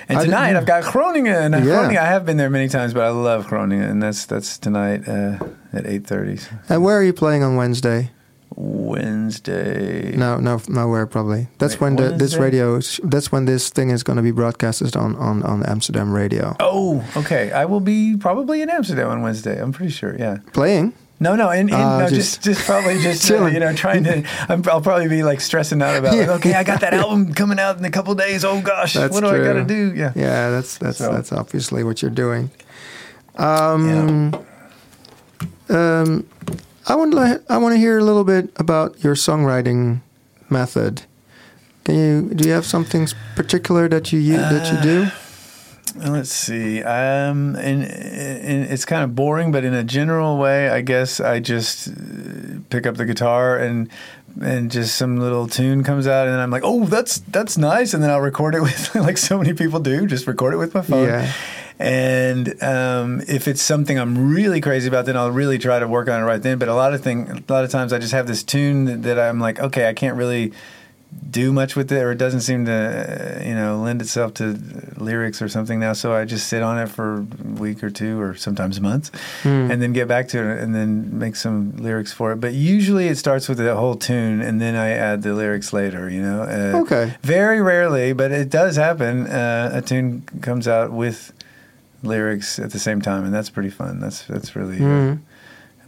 [0.09, 1.53] And I tonight I've got Groningen.
[1.53, 1.71] And Yeah.
[1.75, 5.07] Groningen, I have been there many times, but I love Groningen, and that's that's tonight
[5.07, 5.37] uh,
[5.71, 6.37] at eight thirty.
[6.69, 8.11] And where are you playing on Wednesday?
[8.55, 10.15] Wednesday.
[10.15, 11.47] No, no, nowhere probably.
[11.57, 12.79] That's Wait, when the, this radio.
[13.03, 16.55] That's when this thing is going to be broadcasted on on on Amsterdam radio.
[16.59, 17.51] Oh, okay.
[17.51, 19.61] I will be probably in Amsterdam on Wednesday.
[19.61, 20.15] I'm pretty sure.
[20.17, 20.37] Yeah.
[20.53, 20.93] Playing.
[21.19, 24.03] No, no, in, in, Ah, no, just- just, just probably just uh, you know trying
[24.05, 24.23] to.
[24.49, 27.59] I'm, I'll probably be like stressing out about like, okay, I got that album coming
[27.59, 28.43] out in a couple days.
[28.43, 29.41] Oh gosh, That's what do true.
[29.43, 29.93] I got to do?
[29.95, 30.13] Yeah.
[30.15, 32.49] Yeah, that's that's So- that's obviously what you're doing.
[33.37, 34.33] Um,
[35.69, 36.27] um,
[36.87, 40.01] I want to I want to hear a little bit about your songwriting
[40.49, 41.03] method.
[41.83, 45.03] Can you do you have something particular that you u- that you do?
[45.99, 46.81] Uh, Let's see.
[46.83, 51.39] Um, and, and it's kind of boring, but in a general way, I guess I
[51.39, 51.91] just uh,
[52.69, 53.89] pick up the guitar and
[54.41, 57.93] and just some little tune comes out, and then I'm like, oh, that's that's nice,
[57.93, 60.73] and then I'll record it with like so many people do, just record it with
[60.73, 61.07] my phone.
[61.07, 61.31] Yeah.
[61.81, 66.07] And um, if it's something I'm really crazy about, then I'll really try to work
[66.07, 66.59] on it right then.
[66.59, 69.03] But a lot of thing, a lot of times, I just have this tune that,
[69.03, 70.53] that I'm like, okay, I can't really
[71.29, 72.71] do much with it, or it doesn't seem to,
[73.41, 74.57] uh, you know, lend itself to
[74.95, 75.91] lyrics or something now.
[75.91, 77.21] So I just sit on it for a
[77.59, 79.11] week or two, or sometimes months,
[79.43, 82.37] and then get back to it, and then make some lyrics for it.
[82.37, 86.09] But usually, it starts with the whole tune, and then I add the lyrics later.
[86.09, 87.15] You know, uh, Okay.
[87.23, 89.27] Very rarely, but it does happen.
[89.27, 91.33] Uh, a tune comes out with
[92.03, 93.99] lyrics at the same time, and that's pretty fun.
[93.99, 94.83] That's that's really.
[94.83, 95.15] Uh,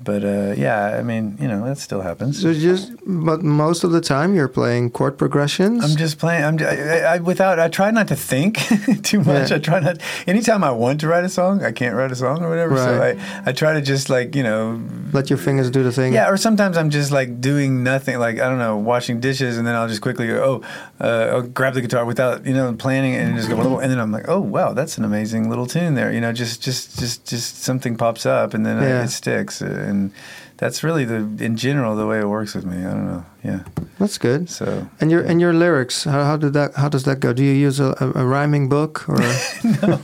[0.03, 2.41] but uh, yeah, I mean, you know, that still happens.
[2.41, 5.83] So just but most of the time you're playing chord progressions.
[5.83, 6.43] I'm just playing.
[6.43, 7.59] I'm I, I, without.
[7.59, 8.57] I try not to think
[9.03, 9.49] too much.
[9.49, 9.57] Yeah.
[9.57, 9.97] I try not.
[10.27, 12.77] Anytime I want to write a song, I can't write a song or whatever.
[12.77, 13.11] So I,
[13.45, 14.81] I try to just like you know,
[15.13, 16.13] Let your fingers do the thing.
[16.13, 16.29] yeah.
[16.29, 18.19] Or sometimes I'm just like doing nothing.
[18.19, 21.41] Like I don't know, washing dishes, and then I'll just quickly go, oh, uh, I'll
[21.43, 24.27] grab the guitar without you know planning, it and just go, and then I'm like,
[24.27, 26.11] oh wow, that's an amazing little tune there.
[26.11, 29.03] You know, just just just just something pops up, and then Yeah.
[29.03, 29.61] it sticks,
[29.93, 30.11] and
[30.57, 32.77] that's really the in general the way it works with me.
[32.77, 33.25] I don't know.
[33.43, 33.63] Yeah.
[33.99, 34.49] That's good.
[34.49, 34.87] So.
[35.01, 37.33] And your and your lyrics, how, how did that how does that go?
[37.33, 39.17] Do you use a, a, a rhyming book or
[39.63, 39.87] no,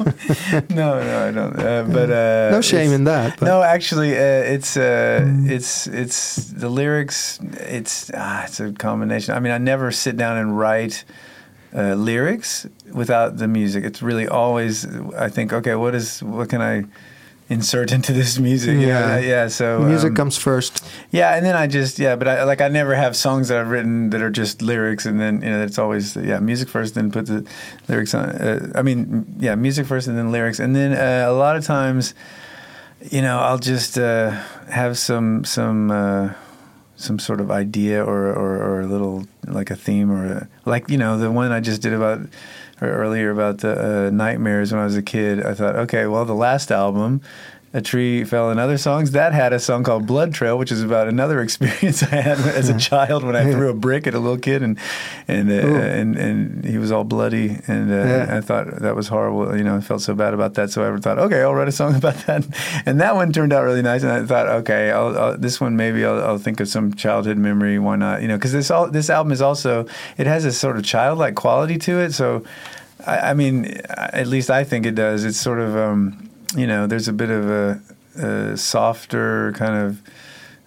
[0.69, 1.59] no, no, I don't.
[1.59, 3.39] Uh, but uh, no shame in that?
[3.39, 7.39] But No, actually, uh, it's uh, it's it's the lyrics.
[7.77, 9.35] It's ah, it's a combination.
[9.35, 11.05] I mean, I never sit down and write
[11.73, 13.83] uh, lyrics without the music.
[13.83, 14.85] It's really always.
[15.15, 16.83] I think, okay, what is what can I
[17.49, 18.75] insert into this music?
[18.75, 19.19] You know, Yeah.
[19.19, 19.47] yeah.
[19.47, 20.85] So music um, comes first.
[21.11, 23.69] yeah, and then I just yeah, but I like I never have songs that I've
[23.69, 27.11] written that are just lyrics, and then you know it's always yeah music first, then
[27.11, 27.45] put the
[27.87, 28.29] lyrics on.
[28.29, 31.65] Uh, I mean yeah, music first and then lyrics, and then uh, a lot of
[31.65, 32.13] times,
[33.11, 34.31] you know, I'll just uh,
[34.69, 35.91] have some some.
[35.91, 36.33] Uh,
[37.01, 40.89] some sort of idea or, or, or a little like a theme or a, like
[40.89, 42.19] you know the one I just did about
[42.81, 45.45] earlier about the uh, nightmares when I was a kid.
[45.45, 47.21] I thought, okay, well the last album,
[47.71, 50.81] A Tree Fell and Other Songs, that had a song called Blood Trail, which is
[50.81, 54.19] about another experience I had as a child when I threw a brick at a
[54.19, 54.79] little kid and
[55.27, 58.37] and uh, and and he was all bloody and uh, Yeah.
[58.37, 59.55] I thought that was horrible.
[59.55, 61.71] You know, I felt so bad about that, so I thought, okay, I'll write a
[61.71, 62.43] song about that,
[62.87, 64.01] and that one turned out really nice.
[64.01, 67.37] And I thought, okay, I'll, I'll, this one maybe I'll, I'll think of some childhood
[67.37, 67.77] memory.
[67.77, 68.23] Why not?
[68.23, 69.85] You know, because this all this album is also
[70.17, 72.13] it has a sort of childlike quality to it.
[72.13, 72.43] So,
[73.05, 75.23] I, I mean, at least I think it does.
[75.23, 77.81] It's sort of um, you know, there's a bit of a,
[78.15, 80.01] a softer kind of.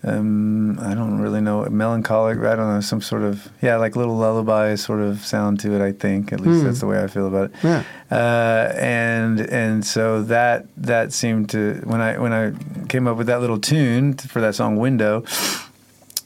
[0.05, 2.37] Um, I don't really know melancholic.
[2.39, 5.81] I don't know some sort of yeah, like little lullaby sort of sound to it.
[5.81, 6.67] I think at least Hmm.
[6.67, 7.57] that's the way I feel about it.
[7.63, 7.85] Yeah.
[8.11, 12.51] Uh, and and so that that seemed to when I when I
[12.89, 15.23] came up with that little tune for that song Window,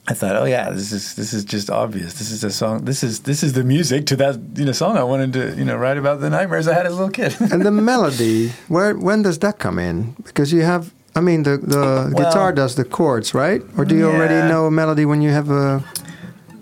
[0.09, 2.15] I thought, oh yeah, this is this is just obvious.
[2.15, 2.85] This is a song.
[2.85, 5.65] This is this is the music to that you know song I wanted to you
[5.65, 7.35] know write about the nightmares I had as a little kid.
[7.53, 10.15] And the melody, where when does that come in?
[10.25, 13.63] Because you have, I mean, the the guitar does the chords, right?
[13.77, 15.83] Or do you already know a melody when you have a?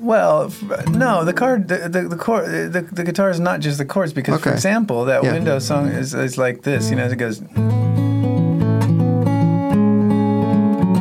[0.01, 3.77] Well, f- no, the card, the the the, chord, the the guitar is not just
[3.79, 5.33] the chords because, for example, that Yeah.
[5.33, 6.91] window song is is like this.
[6.91, 7.41] You know, it goes.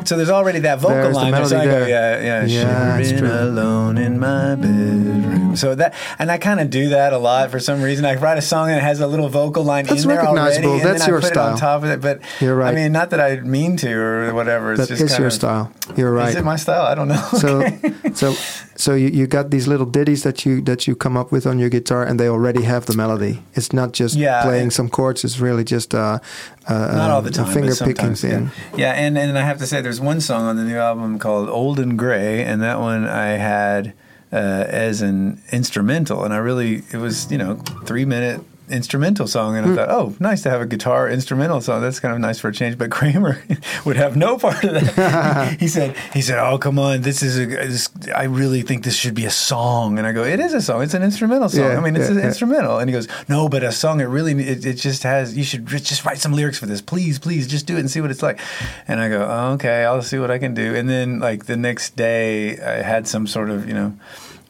[0.06, 1.32] So there's already that vocal There's the line.
[1.32, 3.32] there, so I go, yeah, yeah, Yeah, shivering true.
[3.32, 5.43] alone in my bedroom.
[5.56, 8.06] So that, and I kind of do that a lot for some reason.
[8.06, 10.36] I write a song and it has a little vocal line That's in there already,
[10.38, 10.74] recognizable.
[10.74, 11.48] and That's then your I put style.
[11.48, 12.02] it on top of it.
[12.02, 12.72] But You're right.
[12.72, 14.74] I mean, not that I mean to or whatever.
[14.74, 15.72] It's That just is kind your of, style.
[15.96, 16.30] You're right.
[16.30, 16.86] Is it my style?
[16.86, 17.28] I don't know.
[17.38, 17.64] so
[18.14, 18.34] so
[18.76, 21.60] so you, you got these little ditties that you that you come up with on
[21.60, 24.90] your guitar and they already have the melody it's not just Yeah, playing and- some
[24.90, 26.20] chords it's really just uh,
[26.68, 29.68] uh Not all the time, finger picking thing Yeah, yeah and, and I have to
[29.68, 33.06] say, there's one song on the new album called "Old and Gray," and that one
[33.08, 33.94] I had
[34.34, 37.56] uh, as an instrumental, and I really it was you know
[37.86, 39.76] three minute instrumental song, and I hmm.
[39.76, 41.82] thought, oh, nice to have a guitar instrumental song.
[41.82, 42.78] That's kind of nice for a change.
[42.78, 43.44] But Kramer
[43.86, 45.56] would have no part of that.
[45.60, 47.46] he said, he said, oh, come on, this is a.
[47.46, 49.98] This, I really think this should be a song.
[49.98, 50.82] And I go, it is a song.
[50.82, 51.62] It's an instrumental song.
[51.62, 52.28] Yeah, I mean, it's yeah, an yeah.
[52.28, 52.80] instrumental.
[52.80, 54.02] And he goes, no, but a song.
[54.02, 55.38] It really, it, it just has.
[55.38, 58.02] You should just write some lyrics for this, please, please, just do it and see
[58.02, 58.40] what it's like.
[58.88, 60.76] And I go, oh, okay, I'll see what I can do.
[60.76, 63.94] And then like the next day, I had some sort of you know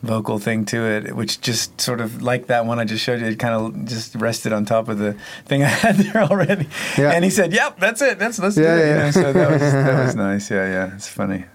[0.03, 3.27] vocal thing to it, which just sort of like that one I just showed you,
[3.27, 6.67] it kind of just rested on top of the thing I had there already.
[6.97, 7.11] Yeah.
[7.11, 8.19] And he said, "Yep, that's it.
[8.19, 9.03] That's let's Yeah, do it." You yeah.
[9.05, 10.51] know, so that was that was nice.
[10.51, 11.45] Yeah, yeah, it's funny.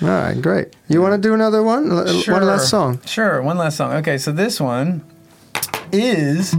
[0.00, 0.74] All right, great.
[0.88, 1.90] You want to do another one?
[1.90, 3.00] L- One last song.
[3.04, 3.92] Sure, one last song.
[3.94, 5.02] Okay, so this one
[5.90, 6.54] is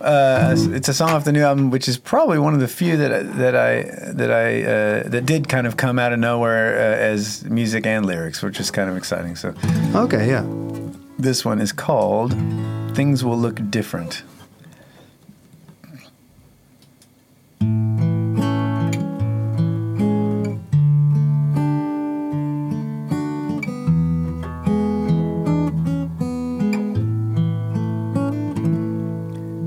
[0.00, 2.96] uh, it's a song off the new album, which is probably one of the few
[2.96, 3.82] that I- that I
[4.12, 8.04] that I uh, that did kind of come out of nowhere uh, as music and
[8.04, 9.36] lyrics, which is kind of exciting.
[9.36, 9.54] So
[9.94, 10.44] Okay, yeah.
[11.18, 12.32] This one is called
[12.94, 14.22] "Things Will Look Different."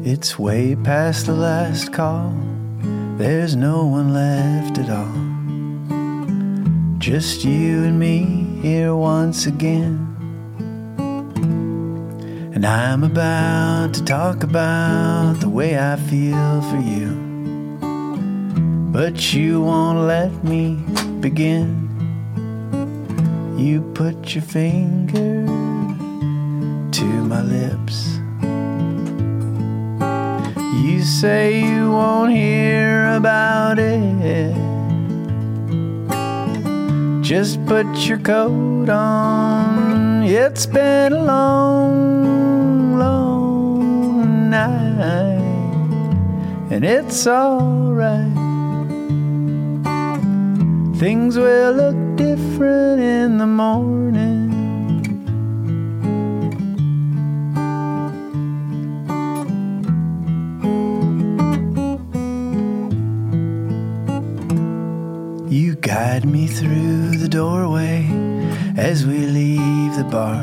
[0.04, 2.34] It's way past the last call.
[3.18, 5.30] There's no one left at all.
[7.00, 10.19] Just you and me here once again.
[12.60, 17.16] And I'm about to talk about the way I feel for you.
[18.92, 20.76] But you won't let me
[21.22, 21.88] begin.
[23.58, 25.46] You put your finger
[26.92, 28.18] to my lips.
[30.84, 34.54] You say you won't hear about it.
[37.24, 39.79] Just put your coat on.
[40.32, 45.42] It's been a long, long night,
[46.70, 48.32] and it's alright.
[50.98, 54.52] Things will look different in the morning.
[65.50, 68.29] You guide me through the doorway
[68.80, 70.42] as we leave the bar.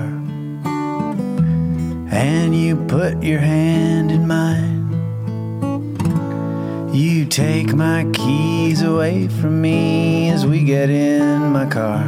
[2.12, 4.92] And you put your hand in mine.
[6.92, 12.04] You take my keys away from me as we get in my car.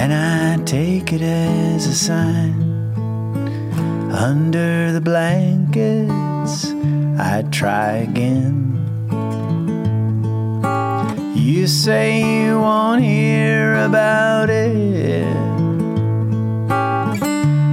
[0.00, 2.54] And I take it as a sign.
[4.12, 6.72] Under the blankets,
[7.18, 8.71] I try again.
[11.52, 15.26] You say you won't hear about it.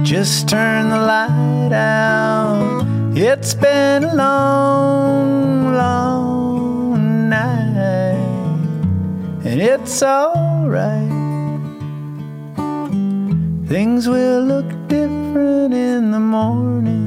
[0.04, 2.84] Just turn the light out.
[3.16, 8.20] It's been a long, long night,
[9.46, 11.08] and it's alright.
[13.66, 16.99] Things will look different in the morning.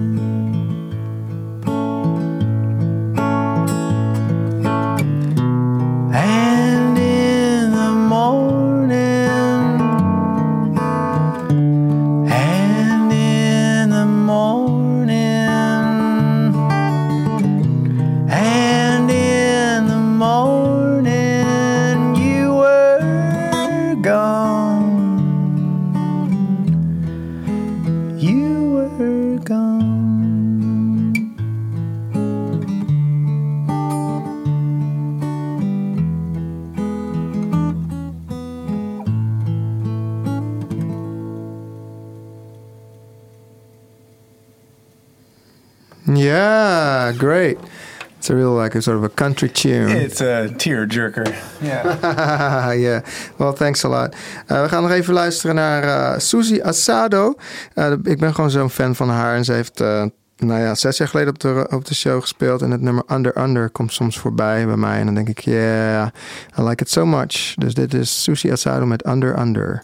[48.74, 49.90] Like a sort of a country tune.
[49.90, 51.28] It's a tear jerker.
[51.62, 52.74] Yeah.
[52.86, 53.02] yeah,
[53.38, 54.16] well, thanks a lot.
[54.48, 57.36] Eh, we gaan nog even luisteren naar eh Suzy Asado.
[57.74, 59.36] Eh, ik ben gewoon zo'n fan van haar.
[59.36, 62.62] En ze heeft, nou ja, zes jaar geleden op de, op de show gespeeld.
[62.62, 65.00] En het nummer Under Under komt soms voorbij bij mij.
[65.00, 66.08] En dan denk ik, yeah,
[66.60, 67.54] I like it so much.
[67.56, 69.40] Dus dit is Suzy Asado met Under.
[69.40, 69.84] Under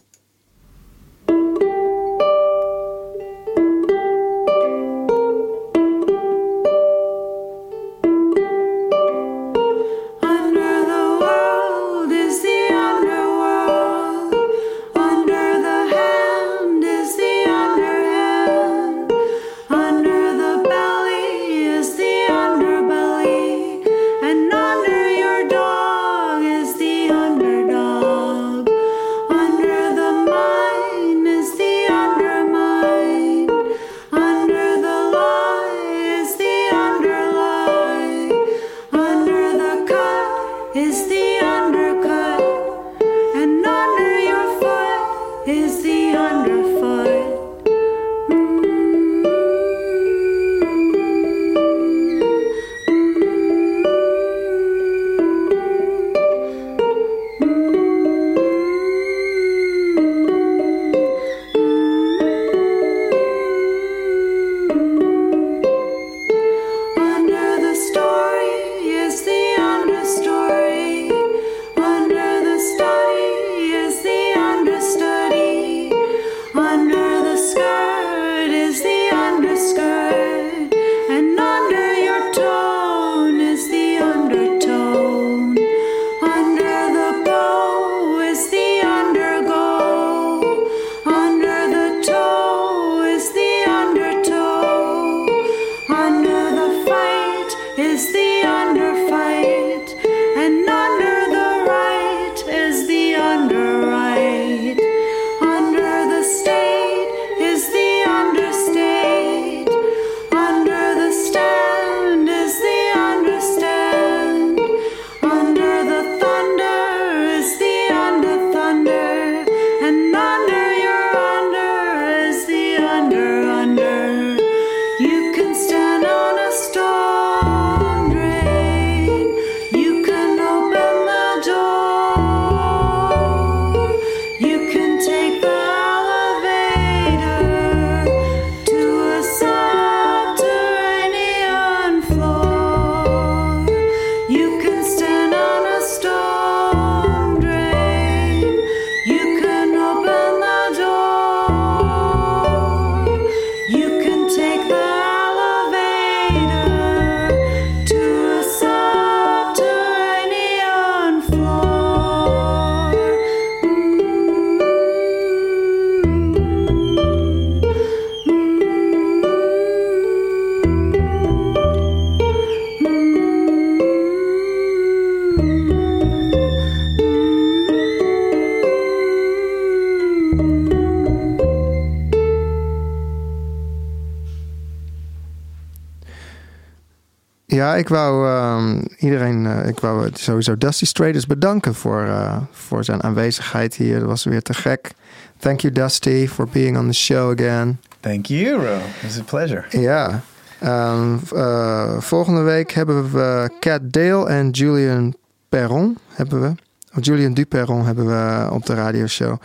[187.79, 193.03] ik wou ehm, iedereen, eh, ik wou sowieso Dusty Stratus bedanken voor, eh, voor zijn
[193.03, 193.99] aanwezigheid hier.
[193.99, 194.91] Dat was weer te gek.
[195.37, 197.79] Thank you, Dusty, for being on the show again.
[197.99, 198.77] Thank you, Ro.
[199.03, 199.63] It's a pleasure.
[199.69, 200.21] Ja.
[200.59, 205.15] Ehm, eh, volgende week hebben we Cat Dale en Julian
[205.49, 205.97] Perron.
[206.07, 206.68] Hebben we.
[206.95, 209.41] Of Julian Duperron hebben we op de radioshow.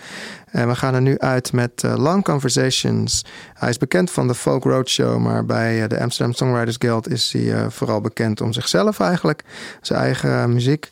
[0.51, 3.25] En we gaan er nu uit met eh, Long Conversations.
[3.55, 7.33] Hij is bekend van de Folk Roadshow, maar bij eh, de Amsterdam Songwriters Guild is
[7.33, 9.45] hij eh, vooral bekend om zichzelf eigenlijk.
[9.81, 10.89] Zijn eigen eh, muziek.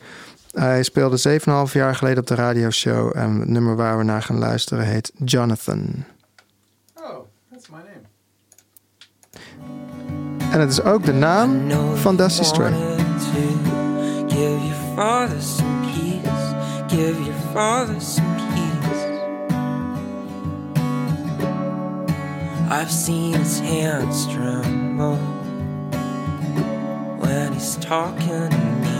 [0.53, 3.16] Hij speelde 7,5 jaar geleden op de radioshow.
[3.16, 6.05] En het nummer waar we naar gaan luisteren heet Jonathan.
[6.94, 7.18] Oh,
[7.53, 8.11] that's my name.
[10.53, 12.72] En het is ook de naam van Dusty Stray.
[16.93, 19.03] give your father some peace.
[22.70, 25.16] I've seen his hands tremble
[27.16, 28.99] when he's talking to me.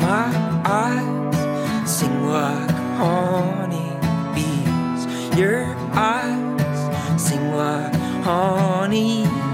[0.00, 0.32] My
[0.64, 3.92] eyes sing like honey
[4.34, 5.38] bees.
[5.38, 9.51] Your eyes sing like honey.